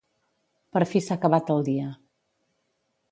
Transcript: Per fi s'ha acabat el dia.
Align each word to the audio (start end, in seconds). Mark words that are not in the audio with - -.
Per 0.77 0.81
fi 0.93 1.01
s'ha 1.07 1.17
acabat 1.21 1.53
el 1.57 1.63
dia. 1.69 1.91